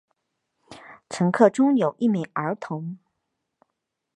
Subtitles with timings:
[1.11, 2.97] 乘客中有一名儿童。